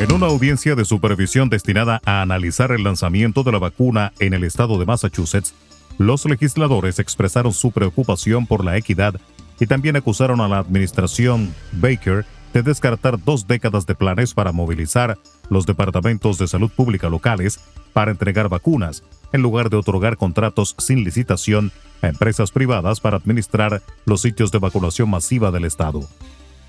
[0.00, 4.42] En una audiencia de supervisión destinada a analizar el lanzamiento de la vacuna en el
[4.42, 5.54] estado de Massachusetts,
[5.98, 9.14] los legisladores expresaron su preocupación por la equidad
[9.60, 15.18] y también acusaron a la administración Baker de descartar dos décadas de planes para movilizar
[15.48, 17.60] los departamentos de salud pública locales
[17.92, 19.02] para entregar vacunas,
[19.32, 24.58] en lugar de otorgar contratos sin licitación a empresas privadas para administrar los sitios de
[24.58, 26.02] vacunación masiva del Estado.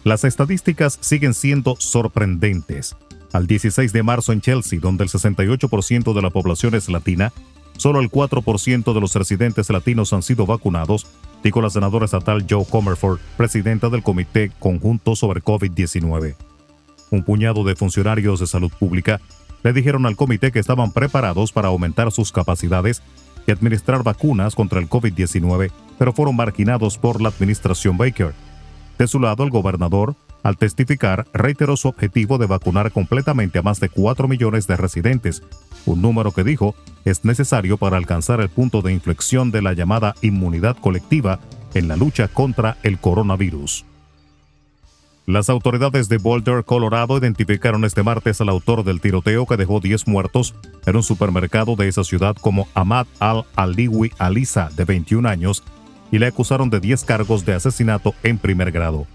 [0.04, 2.96] Las estadísticas siguen siendo sorprendentes.
[3.34, 7.32] Al 16 de marzo en Chelsea, donde el 68% de la población es latina,
[7.82, 11.08] solo el 4% de los residentes latinos han sido vacunados,
[11.44, 16.36] dijo la senadora estatal Joe Comerford, presidenta del Comité Conjunto sobre COVID-19.
[17.10, 19.20] Un puñado de funcionarios de salud pública
[19.64, 23.02] le dijeron al comité que estaban preparados para aumentar sus capacidades
[23.48, 28.36] y administrar vacunas contra el COVID-19, pero fueron marginados por la administración Baker.
[29.02, 33.80] De su lado, el gobernador, al testificar, reiteró su objetivo de vacunar completamente a más
[33.80, 35.42] de 4 millones de residentes,
[35.88, 40.14] un número que dijo es necesario para alcanzar el punto de inflexión de la llamada
[40.22, 41.40] inmunidad colectiva
[41.74, 43.86] en la lucha contra el coronavirus.
[45.26, 50.08] Las autoridades de Boulder, Colorado, identificaron este martes al autor del tiroteo que dejó 10
[50.08, 50.54] muertos
[50.86, 55.64] en un supermercado de esa ciudad como Ahmad al-Aliwi Alisa, de 21 años,
[56.12, 59.08] y le acusaron de 10 cargos de asesinato en primer grado.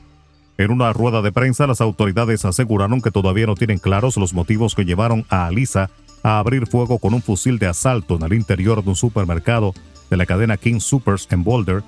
[0.58, 4.74] En una rueda de prensa, las autoridades aseguraron que todavía no tienen claros los motivos
[4.74, 5.90] que llevaron a Alisa
[6.22, 9.74] a abrir fuego con un fusil de asalto en el interior de un supermercado
[10.08, 11.82] de la cadena King Supers en Boulder,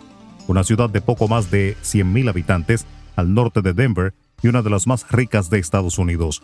[0.47, 2.87] una ciudad de poco más de 100.000 habitantes
[3.17, 6.43] al norte de Denver y una de las más ricas de Estados Unidos.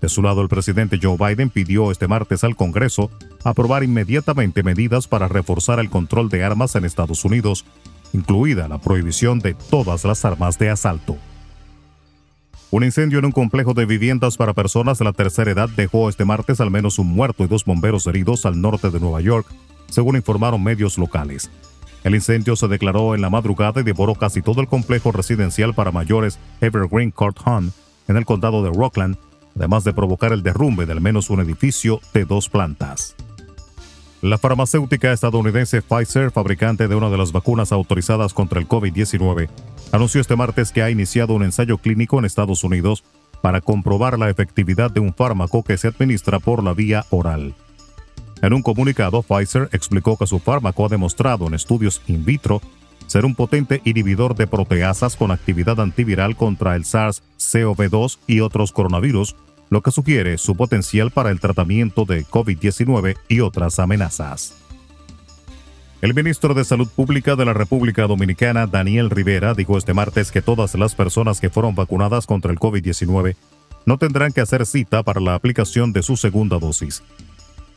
[0.00, 3.10] De su lado, el presidente Joe Biden pidió este martes al Congreso
[3.44, 7.64] aprobar inmediatamente medidas para reforzar el control de armas en Estados Unidos,
[8.12, 11.16] incluida la prohibición de todas las armas de asalto.
[12.72, 16.24] Un incendio en un complejo de viviendas para personas de la tercera edad dejó este
[16.24, 19.46] martes al menos un muerto y dos bomberos heridos al norte de Nueva York,
[19.88, 21.50] según informaron medios locales.
[22.04, 25.90] El incendio se declaró en la madrugada y devoró casi todo el complejo residencial para
[25.90, 27.70] mayores Evergreen Court Home
[28.08, 29.16] en el condado de Rockland,
[29.56, 33.16] además de provocar el derrumbe de al menos un edificio de dos plantas.
[34.22, 39.48] La farmacéutica estadounidense Pfizer, fabricante de una de las vacunas autorizadas contra el COVID-19,
[39.92, 43.02] anunció este martes que ha iniciado un ensayo clínico en Estados Unidos
[43.40, 47.54] para comprobar la efectividad de un fármaco que se administra por la vía oral.
[48.42, 52.60] En un comunicado, Pfizer explicó que su fármaco ha demostrado en estudios in vitro
[53.06, 59.34] ser un potente inhibidor de proteasas con actividad antiviral contra el SARS-CoV-2 y otros coronavirus,
[59.70, 64.54] lo que sugiere su potencial para el tratamiento de COVID-19 y otras amenazas.
[66.02, 70.42] El ministro de Salud Pública de la República Dominicana, Daniel Rivera, dijo este martes que
[70.42, 73.36] todas las personas que fueron vacunadas contra el COVID-19
[73.86, 77.02] no tendrán que hacer cita para la aplicación de su segunda dosis.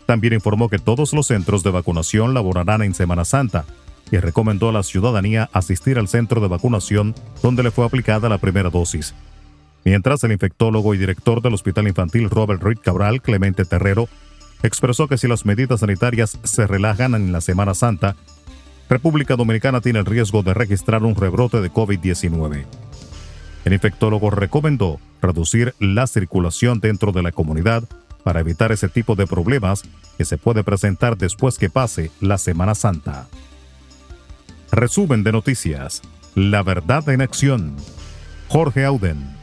[0.06, 3.66] También informó que todos los centros de vacunación laborarán en Semana Santa
[4.12, 8.38] y recomendó a la ciudadanía asistir al centro de vacunación donde le fue aplicada la
[8.38, 9.14] primera dosis.
[9.86, 14.08] Mientras el infectólogo y director del Hospital Infantil Robert Reed Cabral, Clemente Terrero,
[14.64, 18.16] expresó que si las medidas sanitarias se relajan en la Semana Santa,
[18.90, 22.66] República Dominicana tiene el riesgo de registrar un rebrote de COVID-19.
[23.66, 27.84] El infectólogo recomendó reducir la circulación dentro de la comunidad
[28.24, 29.84] para evitar ese tipo de problemas
[30.18, 33.28] que se puede presentar después que pase la Semana Santa.
[34.72, 36.02] Resumen de noticias.
[36.36, 37.76] La verdad en acción.
[38.48, 39.43] Jorge Auden.